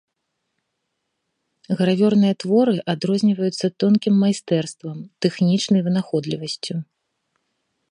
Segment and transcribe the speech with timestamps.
[1.81, 6.75] Гравёрныя творы адрозніваюцца тонкім майстэрствам, тэхнічнай вынаходлівасцю.